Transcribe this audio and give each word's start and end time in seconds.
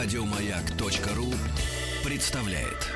Радиомаяк.ру 0.00 1.26
представляет. 2.04 2.86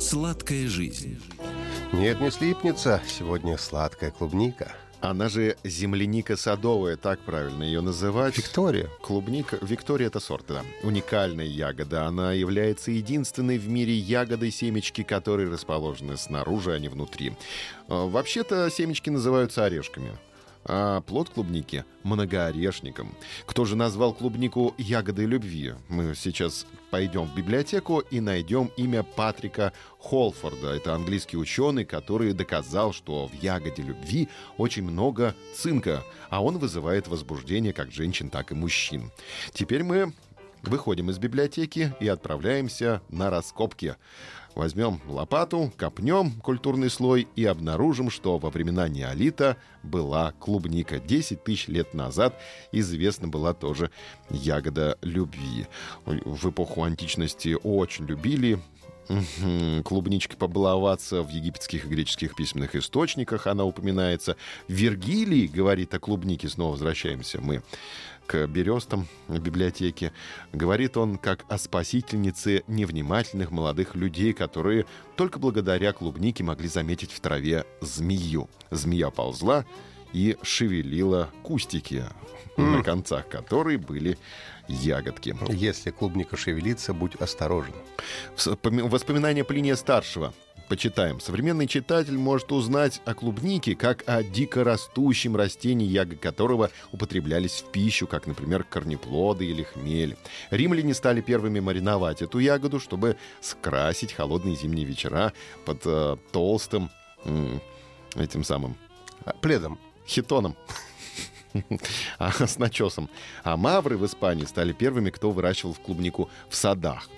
Сладкая 0.00 0.66
жизнь. 0.66 1.20
Нет, 1.92 2.20
не 2.22 2.30
слипнется. 2.30 3.02
Сегодня 3.06 3.58
сладкая 3.58 4.10
клубника. 4.10 4.72
Она 5.00 5.28
же 5.28 5.56
земляника 5.62 6.36
садовая, 6.36 6.96
так 6.96 7.20
правильно 7.20 7.62
ее 7.62 7.80
называть. 7.80 8.36
Виктория. 8.36 8.88
Клубника. 9.00 9.58
Виктория 9.62 10.08
это 10.08 10.18
сорт, 10.18 10.46
да. 10.48 10.64
Уникальная 10.82 11.46
ягода. 11.46 12.06
Она 12.06 12.32
является 12.32 12.90
единственной 12.90 13.58
в 13.58 13.68
мире 13.68 13.94
ягодой 13.94 14.50
семечки, 14.50 15.02
которые 15.04 15.50
расположены 15.50 16.16
снаружи, 16.16 16.72
а 16.72 16.78
не 16.78 16.88
внутри. 16.88 17.34
А, 17.88 18.08
Вообще-то 18.08 18.68
семечки 18.70 19.08
называются 19.08 19.64
орешками. 19.64 20.10
А 20.64 21.00
плод 21.00 21.30
клубники— 21.30 21.84
многоорешником. 22.02 23.14
Кто 23.46 23.64
же 23.64 23.76
назвал 23.76 24.12
клубнику 24.12 24.74
ягодой 24.76 25.26
любви? 25.26 25.74
Мы 25.88 26.14
сейчас 26.14 26.66
пойдем 26.90 27.24
в 27.24 27.34
библиотеку 27.34 28.00
и 28.00 28.20
найдем 28.20 28.70
имя 28.76 29.02
Патрика 29.02 29.72
Холфорда. 29.98 30.74
Это 30.74 30.94
английский 30.94 31.36
ученый, 31.36 31.84
который 31.84 32.32
доказал, 32.32 32.92
что 32.92 33.28
в 33.28 33.34
ягоде 33.34 33.82
любви 33.82 34.28
очень 34.56 34.82
много 34.82 35.34
цинка, 35.54 36.04
а 36.30 36.42
он 36.42 36.58
вызывает 36.58 37.08
возбуждение 37.08 37.72
как 37.72 37.92
женщин, 37.92 38.30
так 38.30 38.52
и 38.52 38.54
мужчин. 38.54 39.10
Теперь 39.52 39.84
мы 39.84 40.12
выходим 40.62 41.10
из 41.10 41.18
библиотеки 41.18 41.94
и 42.00 42.08
отправляемся 42.08 43.02
на 43.08 43.30
раскопки. 43.30 43.96
Возьмем 44.54 45.00
лопату, 45.06 45.72
копнем 45.76 46.32
культурный 46.40 46.90
слой 46.90 47.28
и 47.36 47.44
обнаружим, 47.44 48.10
что 48.10 48.38
во 48.38 48.50
времена 48.50 48.88
неолита 48.88 49.56
была 49.84 50.32
клубника. 50.32 50.98
10 50.98 51.44
тысяч 51.44 51.68
лет 51.68 51.94
назад 51.94 52.36
известна 52.72 53.28
была 53.28 53.54
тоже 53.54 53.90
ягода 54.30 54.98
любви. 55.00 55.68
В 56.04 56.50
эпоху 56.50 56.82
античности 56.82 57.56
очень 57.62 58.06
любили 58.06 58.58
Мгм. 59.08 59.82
Клубничкой 59.84 60.36
побаловаться 60.36 61.22
в 61.22 61.30
египетских 61.30 61.86
и 61.86 61.88
греческих 61.88 62.34
письменных 62.34 62.74
источниках 62.76 63.46
она 63.46 63.64
упоминается. 63.64 64.36
Вергилий 64.68 65.46
говорит 65.46 65.94
о 65.94 65.98
клубнике, 65.98 66.48
снова 66.48 66.72
возвращаемся 66.72 67.40
мы 67.40 67.62
к 68.26 68.46
берестам 68.46 69.08
в 69.26 69.38
библиотеке. 69.38 70.12
Говорит 70.52 70.98
он 70.98 71.16
как 71.16 71.46
о 71.48 71.56
спасительнице 71.56 72.62
невнимательных 72.66 73.50
молодых 73.50 73.94
людей, 73.94 74.34
которые 74.34 74.84
только 75.16 75.38
благодаря 75.38 75.92
клубнике 75.94 76.44
могли 76.44 76.68
заметить 76.68 77.10
в 77.10 77.20
траве 77.20 77.64
змею. 77.80 78.50
Змея 78.70 79.08
ползла 79.10 79.64
и 80.12 80.36
шевелила 80.42 81.30
кустики, 81.42 82.04
на 82.56 82.82
концах 82.82 83.28
которой 83.28 83.76
были 83.76 84.18
ягодки. 84.68 85.36
Если 85.48 85.90
клубника 85.90 86.36
шевелится, 86.36 86.92
будь 86.92 87.14
осторожен. 87.16 87.74
Воспоминания 88.36 89.44
Плиния 89.44 89.76
Старшего. 89.76 90.34
Почитаем. 90.68 91.18
Современный 91.18 91.66
читатель 91.66 92.18
может 92.18 92.52
узнать 92.52 93.00
о 93.06 93.14
клубнике 93.14 93.74
как 93.74 94.04
о 94.06 94.22
дикорастущем 94.22 95.34
растении, 95.34 95.86
ягоды 95.86 96.16
которого 96.16 96.70
употреблялись 96.92 97.62
в 97.62 97.70
пищу, 97.70 98.06
как, 98.06 98.26
например, 98.26 98.64
корнеплоды 98.64 99.46
или 99.46 99.62
хмель. 99.62 100.18
Римляне 100.50 100.92
стали 100.92 101.22
первыми 101.22 101.60
мариновать 101.60 102.20
эту 102.20 102.38
ягоду, 102.38 102.80
чтобы 102.80 103.16
скрасить 103.40 104.12
холодные 104.12 104.56
зимние 104.56 104.84
вечера 104.84 105.32
под 105.64 105.86
э, 105.86 106.18
толстым 106.32 106.90
м, 107.24 107.62
этим 108.14 108.44
самым 108.44 108.76
Пледом. 109.40 109.78
Хитоном. 110.08 110.56
А, 112.18 112.30
с 112.46 112.58
начесом. 112.58 113.08
А 113.42 113.56
мавры 113.56 113.96
в 113.96 114.04
Испании 114.04 114.44
стали 114.44 114.72
первыми, 114.72 115.10
кто 115.10 115.30
выращивал 115.30 115.72
в 115.72 115.80
клубнику 115.80 116.28
в 116.48 116.54
садах. 116.54 117.08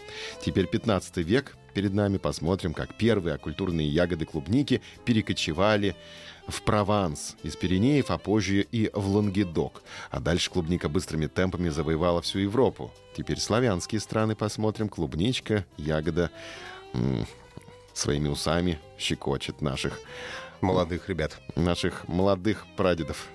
Теперь 0.41 0.67
15 0.67 1.17
век 1.19 1.57
перед 1.75 1.93
нами. 1.95 2.17
Посмотрим, 2.17 2.73
как 2.73 2.95
первые 2.95 3.35
оккультурные 3.35 3.89
ягоды 3.89 4.25
клубники 4.27 4.83
перекочевали 5.05 5.97
в 6.47 6.63
Прованс 6.63 7.37
из 7.43 7.57
Пиренеев, 7.57 8.11
а 8.11 8.19
позже 8.19 8.63
и 8.63 8.91
в 8.95 9.09
Лангедок. 9.09 9.83
А 10.11 10.21
дальше 10.21 10.51
клубника 10.51 10.89
быстрыми 10.89 11.27
темпами 11.27 11.69
завоевала 11.69 12.23
всю 12.23 12.39
Европу. 12.39 12.93
Теперь 13.17 13.39
славянские 13.39 14.01
страны 14.01 14.35
посмотрим. 14.37 14.89
Клубничка, 14.89 15.65
ягода 15.77 16.31
м, 16.95 17.27
своими 17.93 18.29
усами 18.29 18.79
щекочет 18.99 19.61
наших 19.61 20.01
Молодых 20.61 21.09
ребят. 21.09 21.39
наших 21.57 22.07
молодых 22.09 22.67
прадедов. 22.77 23.29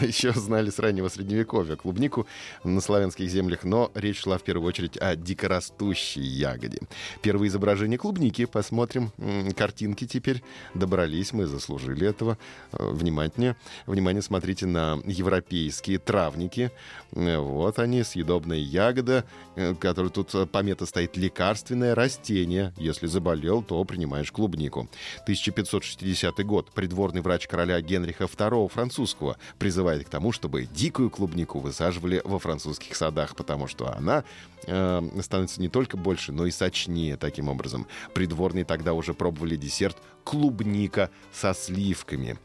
Еще 0.00 0.32
знали 0.32 0.70
с 0.70 0.78
раннего 0.78 1.08
средневековья 1.08 1.76
клубнику 1.76 2.26
на 2.64 2.80
славянских 2.80 3.28
землях, 3.28 3.64
но 3.64 3.90
речь 3.94 4.20
шла 4.20 4.38
в 4.38 4.42
первую 4.42 4.68
очередь 4.68 4.96
о 4.98 5.16
дикорастущей 5.16 6.22
ягоде. 6.22 6.78
Первые 7.22 7.48
изображения 7.48 7.98
клубники, 7.98 8.44
посмотрим, 8.44 9.12
картинки 9.56 10.06
теперь. 10.06 10.42
Добрались 10.74 11.32
мы, 11.32 11.46
заслужили 11.46 12.06
этого. 12.06 12.38
Э, 12.72 12.90
Внимательнее. 12.90 13.56
Внимание, 13.86 14.22
смотрите 14.22 14.66
на 14.66 15.00
европейские 15.04 15.98
травники. 15.98 16.70
Э, 17.12 17.38
Вот 17.38 17.78
они, 17.78 18.02
съедобная 18.02 18.58
ягода, 18.58 19.24
э, 19.54 19.74
которая 19.74 20.10
тут 20.10 20.50
помета 20.50 20.86
стоит 20.86 21.16
лекарственное 21.16 21.94
растение. 21.94 22.72
Если 22.76 23.06
заболел, 23.06 23.62
то 23.62 23.82
принимаешь 23.84 24.32
клубнику. 24.32 24.88
1560 25.24 26.44
год. 26.44 26.70
Придворный 26.72 27.20
врач 27.20 27.46
короля 27.46 27.80
Генриха 27.80 28.24
II 28.24 28.45
французского 28.68 29.36
призывает 29.58 30.06
к 30.06 30.08
тому, 30.08 30.32
чтобы 30.32 30.66
дикую 30.66 31.10
клубнику 31.10 31.60
высаживали 31.60 32.20
во 32.24 32.38
французских 32.38 32.96
садах, 32.96 33.36
потому 33.36 33.66
что 33.66 33.94
она 33.96 34.24
э, 34.66 35.02
становится 35.22 35.60
не 35.60 35.68
только 35.68 35.96
больше, 35.96 36.32
но 36.32 36.46
и 36.46 36.50
сочнее 36.50 37.16
таким 37.16 37.48
образом. 37.48 37.86
Придворные 38.14 38.64
тогда 38.64 38.92
уже 38.92 39.14
пробовали 39.14 39.56
десерт 39.56 39.96
клубника 40.24 41.10
со 41.32 41.54
сливками. 41.54 42.38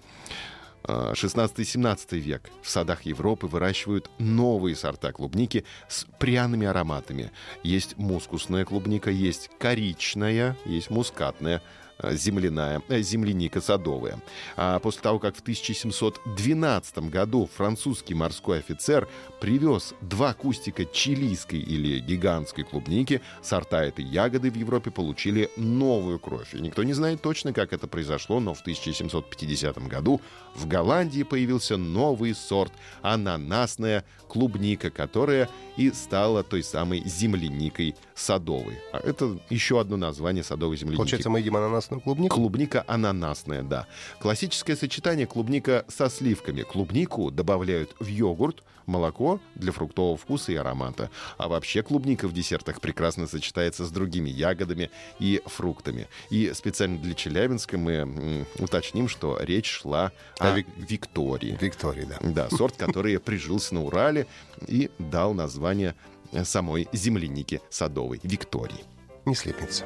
Э, 0.84 1.13
16-17 1.13 2.17
век 2.17 2.50
в 2.61 2.69
садах 2.69 3.03
Европы 3.03 3.47
выращивают 3.47 4.09
новые 4.17 4.75
сорта 4.75 5.11
клубники 5.11 5.66
с 5.88 6.06
пряными 6.19 6.67
ароматами. 6.67 7.31
Есть 7.63 7.97
мускусная 7.97 8.66
клубника, 8.66 9.11
есть 9.11 9.50
коричная, 9.59 10.57
есть 10.66 10.90
мускатная, 10.90 11.57
э, 11.57 11.91
земляная, 12.12 12.81
э, 12.88 13.01
земляника 13.01 13.62
садовая. 13.62 14.19
А 14.56 14.79
после 14.79 15.01
того, 15.01 15.19
как 15.19 15.35
в 15.35 15.41
1712 15.41 17.09
году 17.09 17.50
французский 17.56 18.13
морской 18.13 18.59
офицер 18.59 19.07
привез 19.39 19.94
два 20.01 20.34
кустика 20.34 20.85
чилийской 20.85 21.59
или 21.59 22.00
гигантской 22.00 22.63
клубники, 22.63 23.22
сорта 23.41 23.84
этой 23.84 24.06
ягоды 24.06 24.51
в 24.51 24.56
Европе 24.56 24.91
получили 24.91 25.50
новую 25.57 26.19
кровь. 26.19 26.53
И 26.53 26.59
никто 26.59 26.84
не 26.84 26.94
знает 26.94 27.22
точно, 27.22 27.53
как 27.53 27.73
это 27.73 27.88
произошло, 27.88 28.40
но 28.40 28.53
в 28.53 28.61
1750 28.61 29.78
году 29.88 30.22
в 30.56 30.67
Голландии 30.67 31.23
появился 31.23 31.78
новый 31.78 32.35
сорт 32.35 32.73
ананасная 33.01 34.03
клубника, 34.28 34.90
которая 34.90 35.50
и 35.78 35.91
стала 35.91 36.44
той 36.44 36.63
самой 36.63 37.03
земляникой 37.06 37.95
садовой. 38.16 38.79
А 38.94 39.00
это 39.00 39.40
еще 39.50 39.79
одно 39.79 39.97
название 39.97 40.44
садовой 40.44 40.78
земляники. 40.78 40.97
Получается, 40.97 41.29
мы 41.29 41.40
едим 41.40 41.56
ананасную 41.91 42.02
клубнику? 42.02 42.35
Клубника 42.35 42.84
ананасная, 42.88 43.63
да. 43.63 43.88
Классическое 44.19 44.75
сочетание 44.75 45.28
клубника 45.28 45.85
со 45.88 46.09
сливками. 46.09 46.62
Клубнику 46.63 47.31
добавляют 47.31 47.96
в 48.00 48.07
йогурт, 48.07 48.63
молоко 48.88 49.40
для 49.55 49.72
фруктового 49.72 50.17
вкуса 50.17 50.52
и 50.52 50.55
аромата. 50.55 51.09
А 51.38 51.47
вообще 51.47 51.84
клубника 51.84 52.28
в 52.28 52.34
десертах 52.34 52.82
прекрасно 52.82 53.28
сочетается 53.28 53.85
с 53.85 53.91
другими 53.91 54.29
ягодами 54.29 54.90
и 55.20 55.41
фруктами. 55.46 56.08
И 56.29 56.52
специально 56.53 56.97
для 56.97 57.14
Челябинска 57.14 57.78
мы 57.78 58.46
уточним, 58.58 59.08
что 59.08 59.38
речь 59.40 59.70
шла 59.70 60.11
о 60.40 60.52
О 60.53 60.58
Вик- 60.58 60.67
Виктории. 60.78 61.58
Виктория, 61.61 62.05
да. 62.05 62.17
Да, 62.22 62.49
сорт, 62.58 62.76
который 62.76 63.20
прижился 63.20 63.76
на 63.76 63.84
Урале 63.84 64.26
и 64.67 64.90
дал 64.97 65.34
название 65.34 65.96
самой 66.43 66.88
земляники 66.91 67.61
садовой 67.70 68.20
Виктории. 68.23 68.84
Не 69.26 69.35
слипнется. 69.35 69.85